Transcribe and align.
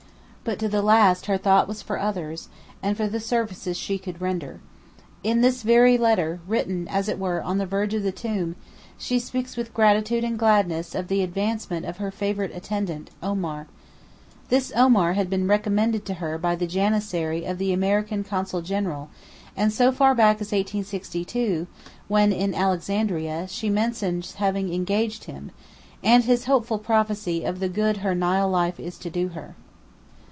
'But 0.43 0.57
to 0.57 0.67
the 0.67 0.81
last 0.81 1.27
her 1.27 1.37
thought 1.37 1.67
was 1.67 1.83
for 1.83 1.99
others, 1.99 2.49
and 2.81 2.97
for 2.97 3.07
the 3.07 3.19
services 3.19 3.77
she 3.77 3.99
could 3.99 4.19
render. 4.19 4.59
In 5.23 5.41
this 5.41 5.61
very 5.61 5.99
letter, 5.99 6.39
written, 6.47 6.87
as 6.87 7.07
it 7.07 7.19
were, 7.19 7.43
on 7.43 7.59
the 7.59 7.67
verge 7.67 7.93
of 7.93 8.01
the 8.01 8.11
tomb, 8.11 8.55
she 8.97 9.19
speaks 9.19 9.55
with 9.55 9.73
gratitude 9.73 10.23
and 10.23 10.39
gladness 10.39 10.95
of 10.95 11.07
the 11.09 11.21
advancement 11.21 11.85
of 11.85 11.97
her 11.97 12.09
favourite 12.09 12.53
attendant, 12.55 13.11
Omar. 13.21 13.67
This 14.49 14.73
Omar 14.75 15.13
had 15.13 15.29
been 15.29 15.47
recommended 15.47 16.05
to 16.07 16.15
her 16.15 16.39
by 16.39 16.55
the 16.55 16.67
janissary 16.67 17.45
of 17.45 17.59
the 17.59 17.71
American 17.71 18.23
Consul 18.23 18.63
General, 18.63 19.09
and 19.55 19.71
so 19.71 19.91
far 19.91 20.15
back 20.15 20.37
as 20.41 20.51
1862, 20.51 21.67
when 22.07 22.33
in 22.33 22.55
Alexandria, 22.55 23.45
she 23.47 23.69
mentions 23.69 24.33
having 24.33 24.73
engaged 24.73 25.25
him, 25.25 25.51
and 26.03 26.23
his 26.23 26.45
hopeful 26.45 26.79
prophecy 26.79 27.43
of 27.43 27.59
the 27.59 27.69
good 27.69 27.97
her 27.97 28.15
Nile 28.15 28.49
life 28.49 28.79
is 28.79 28.97
to 28.97 29.11
do 29.11 29.29
her. 29.29 29.53